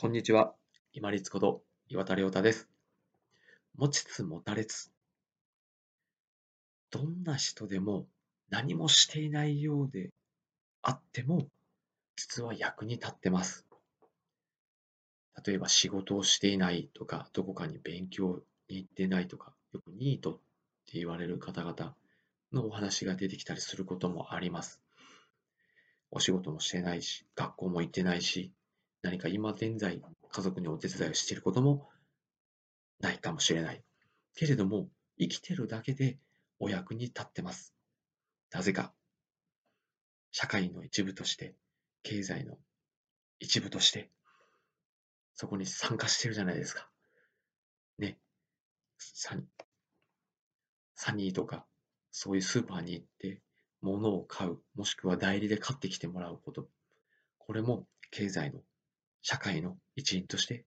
[0.00, 0.54] こんにちは。
[0.94, 2.70] 今立こと岩田亮太です。
[3.76, 4.90] 持ちつ持たれつ。
[6.90, 8.06] どんな人でも
[8.48, 10.08] 何もしていないようで
[10.80, 11.48] あっても、
[12.16, 13.66] 実は役に立ってます。
[15.44, 20.34] 例えば仕事をしていないとか、どこかに勉強に行ってないとか、よくニートっ
[20.86, 21.94] て言われる方々
[22.54, 24.80] のお話が出てきたりすることもあります。
[26.10, 28.50] お仕事もしてないし、学校も行ってないし、
[29.02, 31.88] 何か今現在家族にお手伝いをしていることも
[33.00, 33.82] ないかもしれない。
[34.34, 36.18] けれども、生きてるだけで
[36.58, 37.74] お役に立ってます。
[38.50, 38.92] なぜか、
[40.32, 41.54] 社会の一部として、
[42.02, 42.58] 経済の
[43.38, 44.10] 一部として、
[45.34, 46.88] そこに参加してるじゃないですか。
[47.98, 48.18] ね。
[48.98, 49.34] サ
[51.12, 51.66] ニーとか、
[52.10, 53.40] そういうスーパーに行って、
[53.80, 56.68] 物を買う、もしくは代理で買ってきてもらうこと。
[57.38, 58.60] これも経済の、
[59.22, 60.64] 社会の一員として、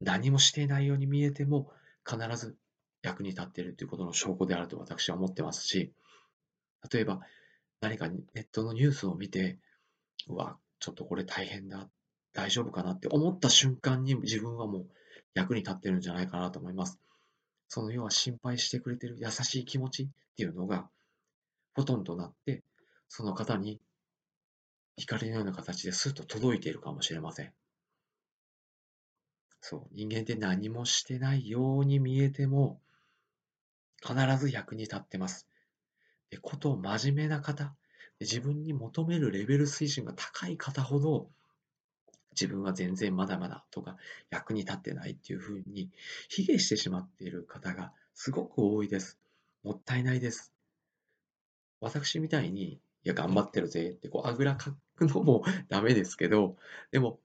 [0.00, 1.70] 何もしていないように見えても、
[2.08, 2.56] 必ず
[3.02, 5.92] 役に立っているということの証拠であると私は思ってますし、
[6.92, 7.20] 例えば
[7.80, 9.58] 何かネットのニュースを見て、
[10.28, 11.88] うわ、ちょっとこれ大変だ、
[12.32, 14.86] 大丈夫かなって思った瞬間に自分はもう
[15.34, 16.98] 役に立ってるんじゃないかなと思います。
[17.68, 20.88] その要は心配してくれてる優しい気持ちっていうのが、
[21.74, 22.62] フォトンとなって、
[23.08, 23.80] その方に
[24.96, 27.52] 光のような形ですっと届いているかもしれません。
[29.68, 32.80] そう、人間って何もしてないように見えても、
[34.00, 35.48] 必ず役に立ってます。
[36.30, 37.74] で、ことを真面目な方、
[38.20, 41.28] 自分に求めるレベル水準が高い方ほど、
[42.30, 43.96] 自分は全然まだまだとか
[44.30, 45.90] 役に立ってないっていうふうに
[46.28, 49.18] 卑下してしまっている方がすごく多いです。
[49.64, 50.52] もったいないです。
[51.80, 56.56] 私みたいに、いや、頑張ってるぜってこうあぐらかくのも ダメですけど、
[56.92, 57.18] でも、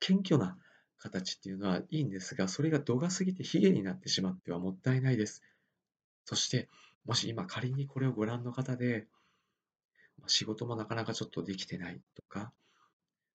[0.00, 0.56] 謙虚な
[0.98, 5.42] 形っていうのはいいんですが、それが度が過ぎて卑下になってしまってはもったいないです。
[6.24, 6.68] そして、
[7.04, 9.06] もし今仮にこれをご覧の方で、
[10.26, 12.52] 仕事もなかなかちょっとできてないとか、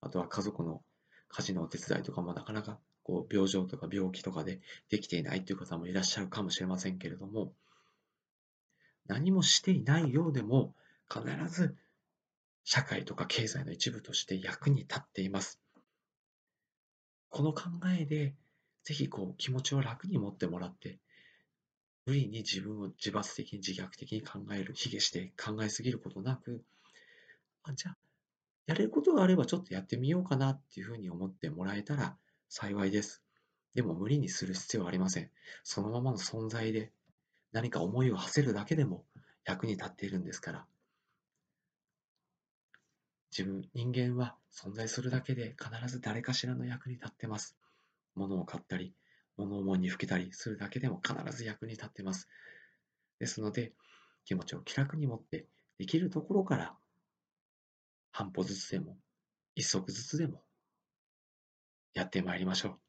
[0.02, 0.82] あとは家族の
[1.28, 4.60] 家事のお手伝いとかもなかなかこう病状とか病気とかで
[4.90, 7.54] できていないという方もいらっしゃるかもしれませんけれども、
[9.08, 10.74] 何もしていないようでも
[11.12, 11.76] 必ず
[12.64, 15.60] 社会とか経済の一部として役に立っています。
[17.30, 17.64] この考
[17.98, 18.36] えで、
[18.84, 21.00] ぜひこう気持ちを楽に持ってもらって、
[22.06, 26.64] 無理に自分を自発的に自虐的に考える、卑下して考えすぎることなく、
[27.64, 27.98] あじゃあ、
[28.66, 32.18] やれることがあればちょっとやってみようかなっていうふうに思ってもらえたら
[32.50, 33.24] 幸いです。
[33.74, 35.30] でも無理にする必要はありません。
[35.64, 36.92] そのままの存在で
[37.52, 39.06] 何か思いを馳せるだけでも
[39.46, 40.66] 役に立っているんですから。
[43.32, 47.56] 自分、人間は存在するだけで必ず誰かしらの役に立ってます。
[48.16, 48.94] 物を買ったり、
[49.38, 52.28] 物思いにふけたりするだけでも必ず役に立ってます。
[53.20, 53.74] ですので、
[54.26, 55.48] 気持ちを気楽に持って、
[55.78, 56.76] できるところから
[58.12, 58.98] 半歩ずつでも、
[59.56, 60.44] 一足ずつでも、
[61.94, 62.80] やってまいりましょう。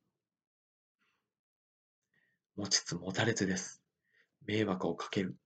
[2.57, 3.83] 持ちつ持たれつです。
[4.47, 5.37] 迷惑をかける。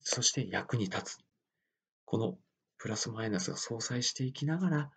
[0.00, 1.18] そして役に立つ。
[2.04, 2.38] この
[2.78, 4.90] プラスマイナスが相殺していきながら、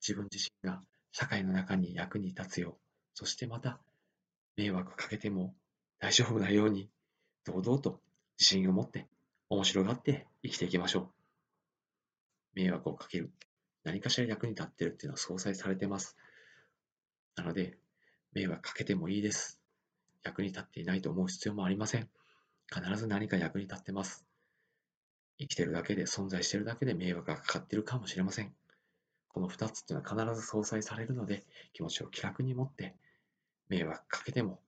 [0.00, 0.80] 自分自身が
[1.12, 2.74] 社会の中に役に立つよう、
[3.14, 3.80] そしてまた
[4.56, 5.54] 迷惑かけても
[5.98, 6.90] 大丈夫なように、
[7.44, 8.00] 堂々と
[8.38, 9.06] 自信を持って、
[9.48, 12.60] 面白がって生きていきましょう。
[12.60, 13.32] 迷惑をかける。
[13.84, 16.16] 何かしら役に立ってるっていうのは相殺されてます。
[17.36, 17.76] なので、
[18.32, 19.60] 迷惑かけてもいいです。
[20.22, 22.08] 役に立っていないと思う必要もありません。
[22.72, 24.24] 必ず何か役に立ってます。
[25.44, 28.54] 生きてるだけで、存在してるだけで迷惑がかかってるかもしれません。
[29.28, 31.44] この2つっていうのは必ず相殺されるので、
[31.74, 32.96] 気持ちを気楽に持って
[33.68, 34.60] 迷惑かけても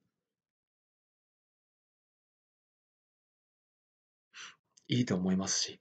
[4.88, 5.80] いいと思いますし、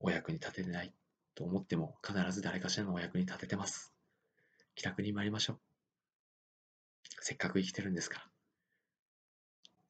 [0.00, 0.92] お役に立ててない
[1.34, 3.92] と思っても必ず誰かしらのお役に立ててます。
[4.76, 5.60] 気楽に参りましょう。
[7.20, 8.33] せっかく生きてるんですから。